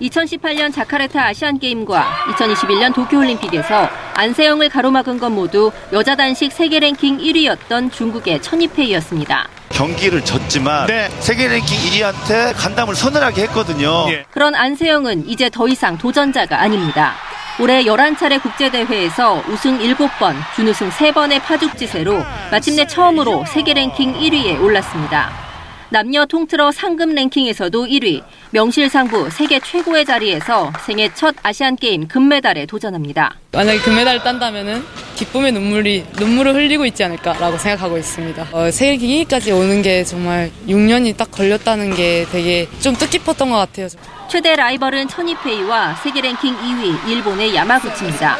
[0.00, 8.42] 2018년 자카르타 아시안게임과 2021년 도쿄올림픽에서 안세영을 가로막은 건 모두 여자 단식 세계 랭킹 1위였던 중국의
[8.42, 9.48] 천이페이였습니다.
[9.70, 11.08] 경기를 졌지만 네.
[11.20, 14.06] 세계 랭킹 1위한테 간담을 서늘하게 했거든요.
[14.10, 14.24] 예.
[14.30, 17.14] 그런 안세영은 이제 더 이상 도전자가 아닙니다.
[17.60, 25.47] 올해 11차례 국제대회에서 우승 7번, 준우승 3번의 파죽지세로 마침내 처음으로 세계 랭킹 1위에 올랐습니다.
[25.90, 33.36] 남녀 통틀어 상금 랭킹에서도 1위, 명실상부 세계 최고의 자리에서 생애 첫 아시안게임 금메달에 도전합니다.
[33.58, 34.84] 만약에 금메달을 딴다면
[35.16, 38.46] 기쁨의 눈물이, 눈물을 흘리고 있지 않을까라고 생각하고 있습니다.
[38.52, 43.88] 어, 세계 기기까지 오는 게 정말 6년이 딱 걸렸다는 게 되게 좀 뜻깊었던 것 같아요.
[44.30, 48.38] 최대 라이벌은 천이페이와 세계 랭킹 2위 일본의 야마구치입니다.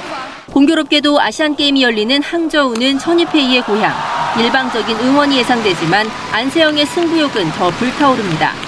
[0.53, 3.93] 공교롭게도 아시안 게임이 열리는 항저우는 천이페이의 고향.
[4.39, 8.68] 일방적인 응원이 예상되지만 안세영의 승부욕은 더 불타오릅니다.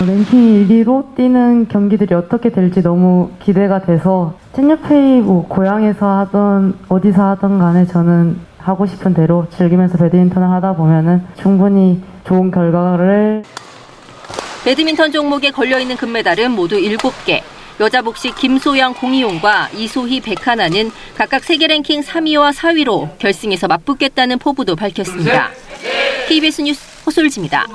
[0.00, 7.58] 랭킹 1위로 뛰는 경기들이 어떻게 될지 너무 기대가 돼서 천유페이 뭐 고향에서 하던 어디서 하던
[7.58, 13.44] 간에 저는 하고 싶은 대로 즐기면서 배드민턴을 하다 보면은 충분히 좋은 결과를
[14.64, 17.42] 배드민턴 종목에 걸려있는 금메달은 모두 7개.
[17.80, 25.50] 여자 복식 김소영 공희용과 이소희 백하나는 각각 세계 랭킹 3위와 4위로 결승에서 맞붙겠다는 포부도 밝혔습니다.
[26.28, 27.66] KBS 뉴스 허솔지입니다.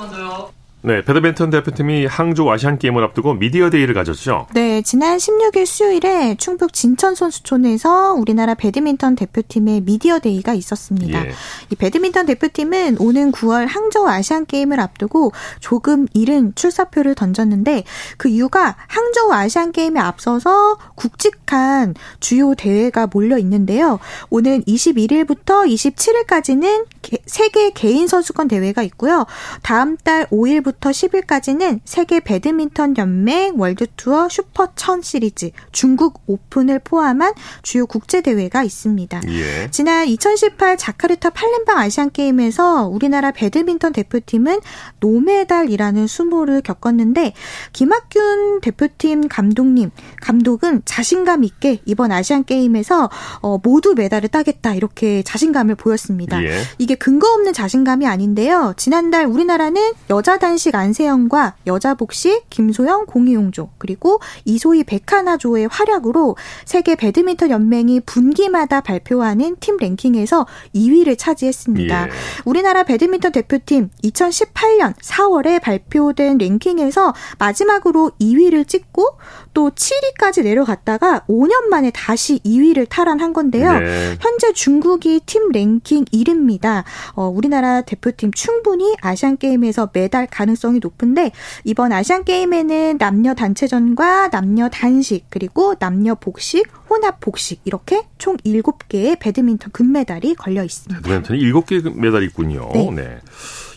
[0.82, 4.46] 네, 배드민턴 대표팀이 항저우 아시안 게임을 앞두고 미디어 데이를 가졌죠.
[4.54, 11.26] 네, 지난 16일 수요일에 충북 진천 선수촌에서 우리나라 배드민턴 대표팀의 미디어 데이가 있었습니다.
[11.26, 11.32] 예.
[11.68, 17.84] 이 배드민턴 대표팀은 오는 9월 항저우 아시안 게임을 앞두고 조금 이른 출사표를 던졌는데
[18.16, 23.98] 그 이유가 항저우 아시안 게임에 앞서서 굵직한 주요 대회가 몰려 있는데요.
[24.30, 26.86] 오는 21일부터 27일까지는
[27.26, 29.26] 세계 개인 선수권 대회가 있고요.
[29.62, 36.80] 다음 달 5일부터 9일부터 10일까지는 세계 배드민턴 연맹 월드 투어 슈퍼 1000 시리즈 중국 오픈을
[36.80, 39.20] 포함한 주요 국제 대회가 있습니다.
[39.28, 39.70] 예.
[39.70, 44.60] 지난 2018 자카르타 팔렘방 아시안 게임에서 우리나라 배드민턴 대표팀은
[45.00, 47.32] 노메달이라는 수모를 겪었는데
[47.72, 55.74] 김학균 대표팀 감독님 감독은 자신감 있게 이번 아시안 게임에서 어, 모두 메달을 따겠다 이렇게 자신감을
[55.74, 56.42] 보였습니다.
[56.44, 56.60] 예.
[56.78, 58.74] 이게 근거 없는 자신감이 아닌데요.
[58.76, 66.96] 지난달 우리나라는 여자 단식 한식 안세영과 여자 복식 김소영 공이용조 그리고 이소희 백하나조의 활약으로 세계
[66.96, 72.08] 배드민턴 연맹이 분기마다 발표하는 팀 랭킹에서 2위를 차지했습니다.
[72.08, 72.10] 예.
[72.44, 79.16] 우리나라 배드민턴 대표팀 2018년 4월에 발표된 랭킹에서 마지막으로 2위를 찍고
[79.52, 83.78] 또 7위까지 내려갔다가 5년 만에 다시 2위를 탈환한 건데요.
[83.78, 84.16] 네.
[84.20, 86.84] 현재 중국이 팀 랭킹 1위입니다.
[87.14, 91.32] 어, 우리나라 대표팀 충분히 아시안 게임에서 메달 가능성이 높은데
[91.64, 99.18] 이번 아시안 게임에는 남녀 단체전과 남녀 단식 그리고 남녀 복식, 혼합 복식 이렇게 총 7개의
[99.18, 101.02] 배드민턴 금메달이 걸려 있습니다.
[101.02, 102.70] 배드민턴이 7개 메달이 있군요.
[102.72, 102.90] 네.
[102.90, 103.18] 네.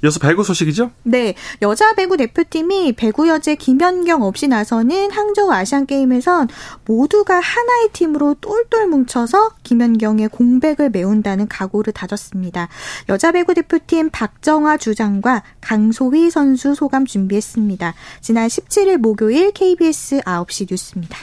[0.04, 0.92] 이어서 배구 소식이죠?
[1.04, 1.34] 네.
[1.62, 6.50] 여자 배구 대표팀이 배구 여제 김연경 없이 나서는 항저우 아시안 게임에선
[6.86, 12.68] 모두가 하나의 팀으로 똘똘 뭉쳐서 김연경의 공백을 메운다는 각오를 다졌습니다.
[13.08, 17.94] 여자 배구 대표팀 박정화 주장과 강소희 선수 소감 준비했습니다.
[18.20, 21.18] 지난 17일 목요일 KBS 9시 뉴스입니다.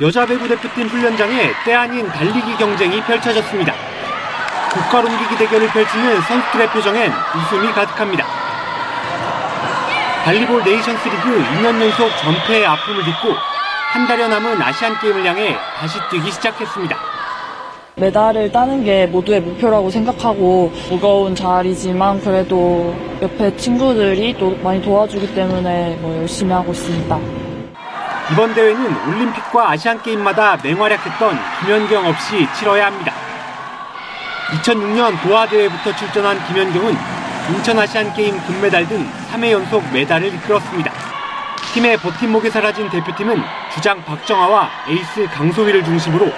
[0.00, 3.95] 여자 배구 대표팀 훈련장에 때 아닌 달리기 경쟁이 펼쳐졌습니다.
[4.76, 8.26] 국가롱기기 대결을 펼치는 선수들의 표정엔 웃음이 가득합니다.
[10.24, 13.34] 발리볼 네이션스 리그 2년 연속 전패의 아픔을 딛고
[13.92, 16.96] 한 달여 남은 아시안 게임을 향해 다시 뛰기 시작했습니다.
[17.94, 25.96] 메달을 따는 게 모두의 목표라고 생각하고 무거운 자리지만 그래도 옆에 친구들이 또 많이 도와주기 때문에
[26.02, 27.18] 뭐 열심히 하고 있습니다.
[28.32, 33.25] 이번 대회는 올림픽과 아시안 게임마다 맹활약했던 김연경 없이 치러야 합니다.
[34.46, 36.94] 2006년 도하 대회부터 출전한 김연경은
[37.50, 40.92] 인천 아시안 게임 금메달 등 3회 연속 메달을 이끌었습니다.
[41.74, 43.42] 팀의 버팀목이 사라진 대표팀은
[43.74, 46.32] 주장 박정아와 에이스 강소휘를 중심으로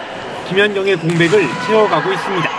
[0.48, 2.50] 김연경의 공백을 채워가고 있습니다.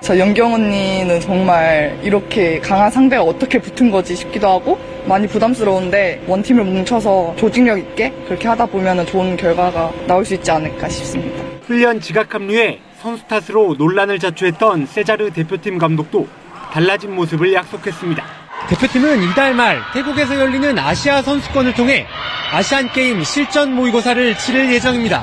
[0.00, 6.64] 저 연경 언니는 정말 이렇게 강한 상대가 어떻게 붙은 거지 싶기도 하고 많이 부담스러운데 원팀으로
[6.64, 11.42] 뭉쳐서 조직력 있게 그렇게 하다 보면 좋은 결과가 나올 수 있지 않을까 싶습니다.
[11.66, 16.26] 훈련 지각 합류에 선수 탓으로 논란을 자초했던 세자르 대표팀 감독도
[16.72, 18.24] 달라진 모습을 약속했습니다.
[18.68, 22.04] 대표팀은 이달 말 태국에서 열리는 아시아 선수권을 통해
[22.50, 25.22] 아시안 게임 실전 모의고사를 치를 예정입니다.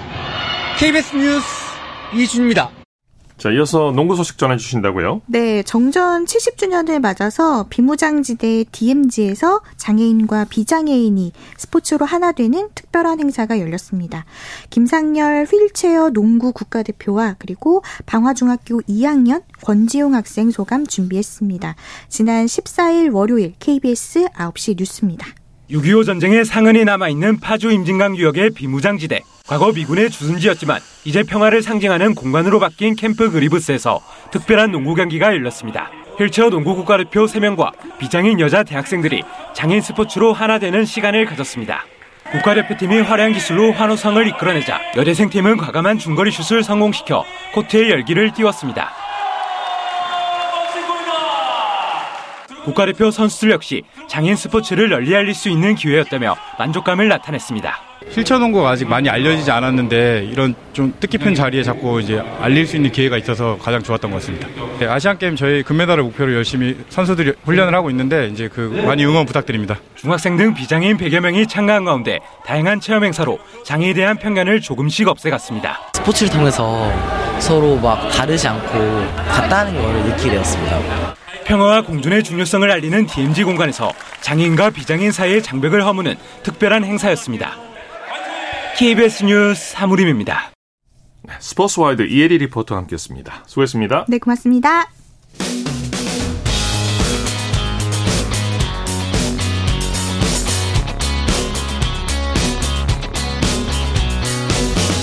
[0.78, 1.46] KBS 뉴스
[2.14, 2.83] 이준입니다.
[3.38, 5.22] 자, 이어서 농구 소식 전해주신다고요?
[5.26, 14.26] 네, 정전 70주년을 맞아서 비무장지대 DMZ에서 장애인과 비장애인이 스포츠로 하나 되는 특별한 행사가 열렸습니다.
[14.70, 21.76] 김상열 휠체어 농구 국가대표와 그리고 방화중학교 2학년 권지용 학생 소감 준비했습니다.
[22.10, 25.28] 지난 14일 월요일 KBS 9시 뉴스입니다.
[25.72, 29.22] 6.25 전쟁의 상흔이 남아있는 파주 임진강 유역의 비무장지대.
[29.48, 35.90] 과거 미군의 주둔지였지만 이제 평화를 상징하는 공간으로 바뀐 캠프 그리브스에서 특별한 농구 경기가 열렸습니다.
[36.18, 39.24] 휠체어 농구 국가대표 3명과 비장인 여자 대학생들이
[39.54, 41.86] 장인 스포츠로 하나 되는 시간을 가졌습니다.
[42.32, 49.03] 국가대표팀이 화려한 기술로 환호성을 이끌어내자 여대생팀은 과감한 중거리 슛을 성공시켜 코트의 열기를 띄웠습니다.
[52.64, 57.94] 국가대표 선수들 역시 장인 스포츠를 널리 알릴 수 있는 기회였다며 만족감을 나타냈습니다.
[58.12, 62.92] 휠체어 농구가 아직 많이 알려지지 않았는데 이런 좀 뜻깊은 자리에 자꾸 이제 알릴 수 있는
[62.92, 64.48] 기회가 있어서 가장 좋았던 것 같습니다.
[64.80, 69.26] 네, 아시안 게임 저희 금메달을 목표로 열심히 선수들이 훈련을 하고 있는데 이제 그 많이 응원
[69.26, 69.78] 부탁드립니다.
[69.96, 75.80] 중학생 등 비장애인 100여 명이 참가한 가운데 다양한 체험 행사로 장애에 대한 편견을 조금씩 없애갔습니다.
[75.94, 76.92] 스포츠를 통해서
[77.40, 78.78] 서로 막 다르지 않고
[79.30, 81.23] 같다는 걸 느끼게 되었습니다.
[81.46, 87.56] 평화와 공존의 중요성을 알리는 DMZ 공간에서 장애인과 비장애인 사이의 장벽을 허무는 특별한 행사였습니다.
[88.78, 90.52] KBS 뉴스 사무림입니다.
[91.24, 93.44] 네, 스포츠와이드 이혜리 리포터와 함께했습니다.
[93.48, 94.06] 수고했습니다.
[94.10, 94.90] 네, 고맙습니다.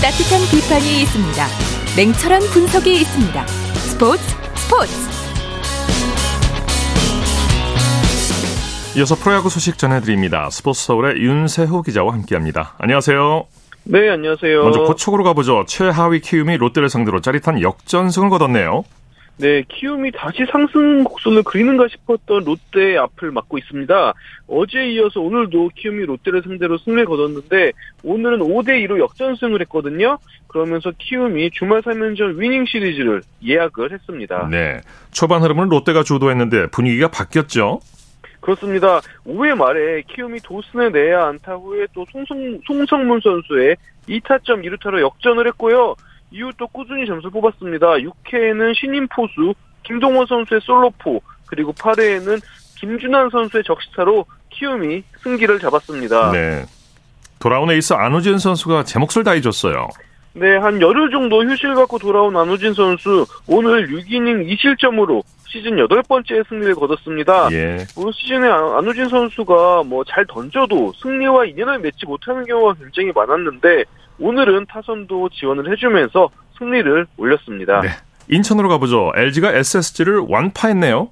[0.03, 1.47] 따뜻한 비판이 있습니다.
[1.97, 3.47] 냉철한 분석이 있습니다.
[3.47, 4.23] 스포츠
[4.57, 5.10] 스포츠
[8.97, 10.51] 이어서 프로야구 소식 전해드립니다.
[10.51, 12.75] 스포츠 서울의 윤세호 기자와 함께합니다.
[12.79, 13.47] 안녕하세요.
[13.85, 14.65] 네, 안녕하세요.
[14.65, 15.65] 먼저 고척으로 가보죠.
[15.69, 18.83] 최하위 키움이 롯데를 상대로 짜릿한 역전승을 거뒀네요.
[19.37, 24.13] 네, 키움이 다시 상승 곡선을 그리는가 싶었던 롯데의 앞을 막고 있습니다.
[24.49, 27.73] 어제에 이어서 오늘도 키움이 롯데를 상대로 승리를 거뒀는데
[28.03, 30.19] 오늘은 5대2로 역전승을 했거든요.
[30.49, 34.49] 그러면서 키움이 주말 3연전 위닝 시리즈를 예약을 했습니다.
[34.51, 34.81] 네,
[35.13, 37.81] 초반 흐름은 롯데가 주도했는데 분위기가 바뀌었죠.
[38.41, 39.01] 그렇습니다.
[39.27, 43.77] 5회 말에 키움이 도슨의 내야 안타 후에 또 송성, 송성문 선수의
[44.09, 45.95] 2타점 2루타로 역전을 했고요.
[46.31, 47.87] 이후 또 꾸준히 점수를 뽑았습니다.
[47.87, 52.41] 6회에는 신인 포수 김동원 선수의 솔로포 그리고 8회에는
[52.79, 56.31] 김준환 선수의 적시타로 키움이 승기를 잡았습니다.
[56.33, 56.65] 네.
[57.39, 59.89] 돌아온 에이스 안우진 선수가 제 몫을 다해줬어요.
[60.33, 66.75] 네, 한 열흘 정도 휴식을 갖고 돌아온 안우진 선수 오늘 6이닝 2실점으로 시즌 8번째 승리를
[66.77, 67.49] 거뒀습니다.
[67.53, 67.79] 예.
[67.97, 73.85] 올 시즌에 안우진 선수가 뭐 잘 던져도 승리와 인연을 맺지 못하는 경우가 굉장히 많았는데
[74.19, 77.81] 오늘은 타선도 지원을 해주면서 승리를 올렸습니다.
[77.81, 77.89] 네.
[78.29, 79.13] 인천으로 가보죠.
[79.17, 81.09] LG가 SSG를 완파했네요.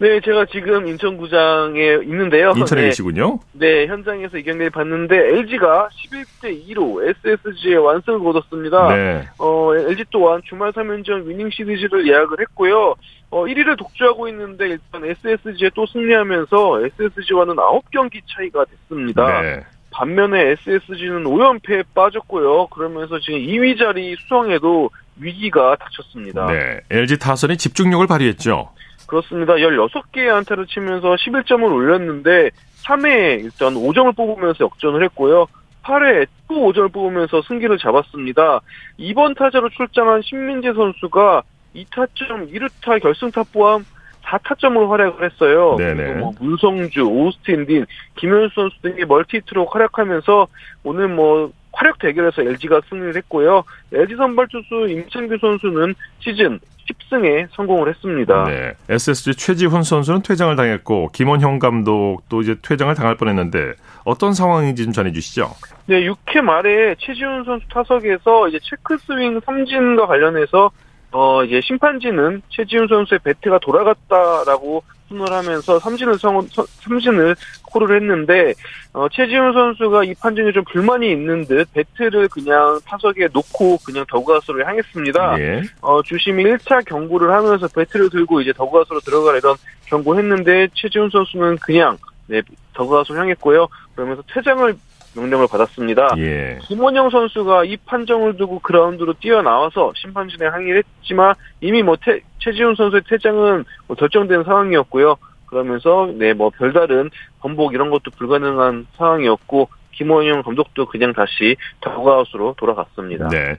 [0.00, 2.52] 네, 제가 지금 인천구장에 있는데요.
[2.56, 2.88] 인천에 네.
[2.88, 3.40] 계시군요.
[3.52, 8.94] 네, 현장에서 이 경기를 봤는데 LG가 11대 2로 SSG의 완승을 거뒀습니다.
[8.94, 9.28] 네.
[9.38, 12.94] 어, LG 또한 주말 3연전 위닝 시리즈를 예약을 했고요.
[13.30, 19.42] 어, 1위를 독주하고 있는데 일단 SSG에 또 승리하면서 SSG와는 9경기 차이가 됐습니다.
[19.42, 19.64] 네.
[19.90, 22.68] 반면에 SSG는 5연패에 빠졌고요.
[22.68, 26.46] 그러면서 지금 2위 자리 수성에도 위기가 닥쳤습니다.
[26.46, 28.70] 네, LG 타선이 집중력을 발휘했죠.
[29.08, 29.54] 그렇습니다.
[29.54, 32.50] 16개의 안타를 치면서 11점을 올렸는데
[32.84, 35.46] 3회에 일단 5점을 뽑으면서 역전을 했고요.
[35.82, 38.60] 8회 또 5점을 뽑으면서 승기를 잡았습니다.
[38.98, 41.42] 이번 타자로 출장한 신민재 선수가
[41.74, 43.84] 2타점 1루타 결승타 포함
[44.22, 45.76] 4타점으로 활약을 했어요.
[45.78, 46.16] 네네.
[46.16, 50.48] 뭐 문성주, 오스틴 딘, 김현수 선수 등이 멀티히트로 활약하면서
[50.84, 53.64] 오늘 뭐 화력 대결에서 LG가 승리를 했고요.
[53.94, 58.44] LG 선발 투수 임창규 선수는 시즌 10승에 성공을 했습니다.
[58.44, 58.72] 네.
[58.88, 63.74] SSG 최지훈 선수는 퇴장을 당했고 김원형 감독도 이제 퇴장을 당할 뻔했는데
[64.04, 65.50] 어떤 상황인지 좀 전해주시죠.
[65.86, 70.70] 네, 6회 말에 최지훈 선수 타석에서 이제 체크 스윙 삼진과 관련해서
[71.10, 76.46] 어 이제 심판진은 최지훈 선수의 배트가 돌아갔다라고 선언을 하면서 삼진을 성
[76.80, 78.54] 삼진을 콜을 했는데
[78.92, 84.64] 어, 최지훈 선수가 이 판정에 좀 불만이 있는 듯 배트를 그냥 타석에 놓고 그냥 더그아웃으로
[84.64, 85.40] 향했습니다.
[85.40, 85.62] 예.
[85.80, 91.96] 어, 주심이 1차 경고를 하면서 배트를 들고 이제 더그아웃으로 들어가라 이런 경고했는데 최지훈 선수는 그냥
[92.26, 92.42] 네,
[92.74, 93.68] 더그아웃을 향했고요.
[93.94, 94.74] 그러면서 퇴장을
[95.18, 96.14] 명령을 받았습니다.
[96.18, 96.58] 예.
[96.62, 103.02] 김원영 선수가 이 판정을 두고 그라운드로 뛰어나와서 심판진에 항의를 했지만 이미 뭐 태, 최지훈 선수의
[103.08, 105.16] 퇴장은 뭐 결정된 상황이었고요.
[105.46, 113.28] 그러면서 네 뭐 별다른 번복 이런 것도 불가능한 상황이었고 김원영 감독도 그냥 다시 더그아웃으로 돌아갔습니다.
[113.28, 113.56] 네.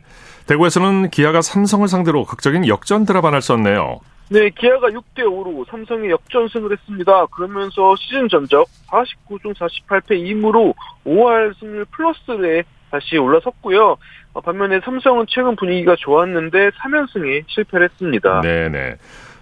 [0.47, 3.99] 대구에서는 기아가 삼성을 상대로 극적인 역전 드라마를 썼네요.
[4.31, 7.25] 네, 기아가 6대 5로 삼성이 역전승을 했습니다.
[7.27, 13.97] 그러면서 시즌 전적 49승 48패 2무로 5할 승률 플러스에 다시 올라섰고요.
[14.33, 18.41] 어, 반면에 삼성은 최근 분위기가 좋았는데 3연승에 실패를 했습니다.
[18.41, 18.95] 네 네.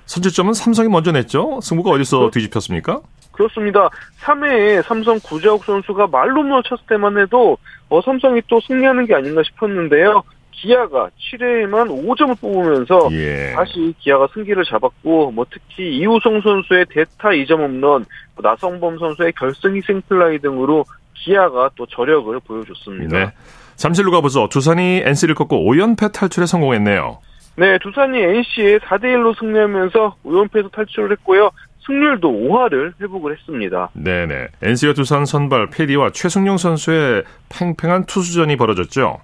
[0.05, 1.59] 선취점은 삼성이 먼저 냈죠?
[1.61, 3.01] 승부가 어디서 그, 뒤집혔습니까?
[3.33, 3.89] 그렇습니다.
[4.21, 7.57] 3회에 삼성 구자욱 선수가 만루 홈런 쳤을 때만 해도
[7.89, 10.23] 어, 삼성이 또 승리하는 게 아닌가 싶었는데요.
[10.57, 13.53] 기아가 7회에만 5점을 뽑으면서 예.
[13.55, 18.05] 다시 기아가 승기를 잡았고 뭐 특히 이우성 선수의 대타 2점 홈런,
[18.35, 20.83] 뭐 나성범 선수의 결승 희생 플라이 등으로
[21.13, 23.17] 기아가 또 저력을 보여줬습니다.
[23.17, 23.31] 네.
[23.75, 24.49] 잠실로 가보죠.
[24.49, 27.19] 두산이 NC를 꺾고 5연패 탈출에 성공했네요.
[27.57, 31.51] 네, 두산이 NC에 4대 1로 승리하면서 5연패에서 탈출을 했고요.
[31.85, 33.89] 승률도 5화를 회복을 했습니다.
[33.93, 34.47] 네네.
[34.61, 39.19] NC가 두산 선발 페디와 최승용 선수의 팽팽한 투수전이 벌어졌죠.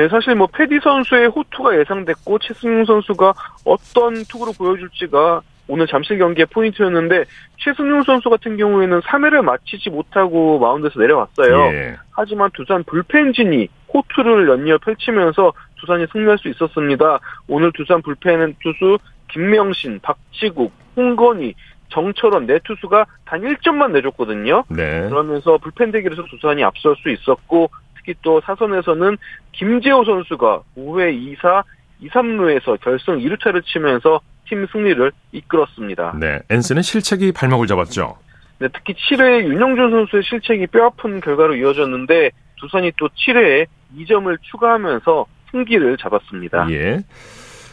[0.00, 3.34] 네, 사실 뭐 페디 선수의 호투가 예상됐고 최승용 선수가
[3.66, 7.24] 어떤 투구를 보여줄지가 오늘 잠실 경기의 포인트였는데
[7.58, 11.66] 최승용 선수 같은 경우에는 3회를 마치지 못하고 마운드에서 내려왔어요.
[11.74, 11.96] 예.
[12.12, 17.18] 하지만 두산 불펜진이 호투를 연이어 펼치면서 두산이 승리할 수 있었습니다.
[17.46, 18.96] 오늘 두산 불펜은 투수
[19.28, 21.54] 김명신, 박지국, 홍건희,
[21.90, 24.64] 정철원 네 투수가 단 1점만 내줬거든요.
[24.70, 25.08] 네.
[25.10, 27.68] 그러면서 불펜 대결에서 두산이 앞설 수 있었고
[28.00, 29.16] 특히 또 사선에서는
[29.52, 31.62] 김재호 선수가 5회 2사
[32.00, 36.16] 2, 3루에서 결승 2루차를 치면서 팀 승리를 이끌었습니다.
[36.18, 38.16] 네, 엔스는 실책이 발목을 잡았죠.
[38.58, 43.66] 네, 특히 7회 윤영준 선수의 실책이 뼈아픈 결과로 이어졌는데 두산이 또 7회에
[43.98, 46.70] 2점을 추가하면서 승기를 잡았습니다.
[46.70, 47.00] 예.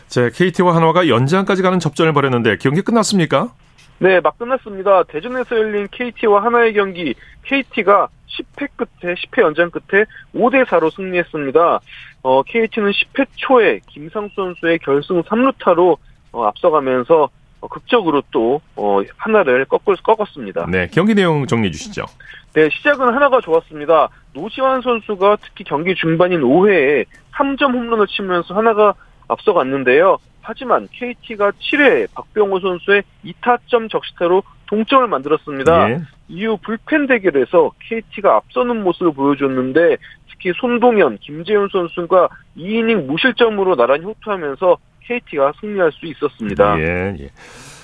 [0.08, 3.54] 자, KT와 한화가 연장까지 가는 접전을 벌였는데 경기 끝났습니까?
[4.00, 5.04] 네, 막 끝났습니다.
[5.04, 10.06] 대전에서 열린 KT와 하나의 경기, KT가 10회 끝에, 10회 연장 끝에
[10.36, 11.80] 5대 4로 승리했습니다.
[12.24, 15.98] 어, KT는 10회 초에 김상수 선수의 결승 3루타로
[16.34, 20.68] 어, 앞서가면서 어, 극적으로 또 어, 하나를 꺾을, 꺾었습니다.
[20.70, 22.06] 네, 경기 내용 정리해 주시죠.
[22.54, 24.10] 네, 시작은 하나가 좋았습니다.
[24.34, 28.94] 노시환 선수가 특히 경기 중반인 5회에 3점 홈런을 치면서 하나가
[29.28, 30.18] 앞서갔는데요.
[30.48, 35.90] 하지만 KT가 7회 박병호 선수의 2타점 적시타로 동점을 만들었습니다.
[35.90, 36.02] 예.
[36.30, 39.98] 이후 불펜 대결에서 KT가 앞서는 모습을 보여줬는데
[40.30, 46.80] 특히 손동현, 김재훈 선수가 2이닝 무실점으로 나란히 호투하면서 KT가 승리할 수 있었습니다.
[46.80, 47.30] 예, 예.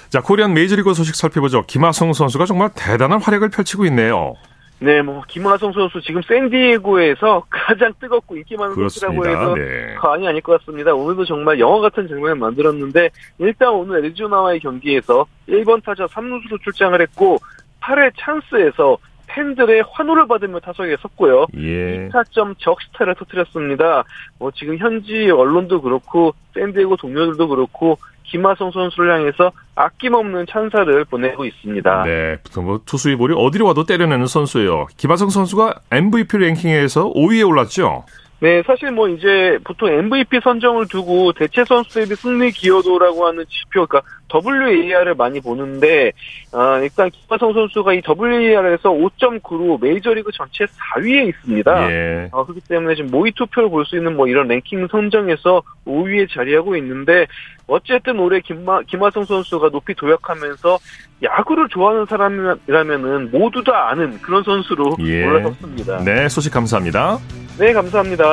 [0.07, 1.63] 자, 코리안 메이저리그 소식 살펴보죠.
[1.63, 4.35] 김하성 선수가 정말 대단한 활약을 펼치고 있네요.
[4.83, 9.95] 네, 뭐 김하성 선수 지금 샌디에고에서 가장 뜨겁고 인기 많은 선수라고 해서 네.
[9.95, 10.93] 과언이 아닐 것 같습니다.
[10.93, 13.09] 오늘도 정말 영화 같은 장면을 만들었는데
[13.39, 17.37] 일단 오늘 애리조나와의 경기에서 1번 타자 3루수로 출장을 했고
[17.79, 21.47] 8회 찬스에서 팬들의 환호를 받으며 타석에 섰고요.
[21.55, 22.09] 예.
[22.09, 24.03] 2타점 적시타를 터뜨렸습니다.
[24.37, 32.03] 뭐 지금 현지 언론도 그렇고 샌디에고 동료들도 그렇고 김하성 선수를 향해서 아낌없는 찬사를 보내고 있습니다.
[32.03, 34.87] 네, 뭐 투수의 볼이 어디로 와도 때려내는 선수예요.
[34.97, 38.05] 김하성 선수가 MVP 랭킹에서 5위에 올랐죠.
[38.39, 43.85] 네, 사실 뭐 이제 보통 MVP 선정을 두고 대체 선수 대비 승리 기여도라고 하는 지표,
[43.87, 44.01] 그러니까
[44.33, 46.11] WAR을 많이 보는데
[46.51, 51.91] 어, 일단 김하성 선수가 이 WAR에서 5.9로 메이저리그 전체 4위에 있습니다.
[51.91, 52.29] 예.
[52.31, 56.75] 어, 그렇기 때문에 지금 모의 투표를 볼 수 있는 뭐 이런 랭킹 선정에서 5위에 자리하고
[56.77, 57.27] 있는데
[57.67, 60.79] 어쨌든 올해 김마, 김하성 선수가 높이 도약하면서
[61.21, 65.25] 야구를 좋아하는 사람이라면은 모두 다 아는 그런 선수로 예.
[65.25, 66.03] 올라섰습니다.
[66.03, 67.19] 네, 소식 감사합니다.
[67.57, 68.32] 네, 감사합니다.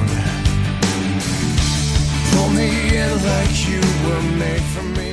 [2.31, 5.10] Pull me in like you were made for me